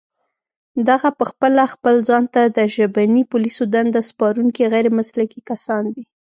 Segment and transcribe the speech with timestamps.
[0.87, 6.03] دغه پخپله خپل ځان ته د ژبني پوليسو دنده سپارونکي غير مسلکي کسان دي